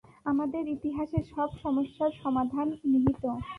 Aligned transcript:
আমাদের 0.25 0.63
ইতিহাসে 0.67 1.19
সব 1.31 1.49
সমস্যার 1.63 2.11
সমাধান 2.23 2.67
নিহিত। 2.91 3.23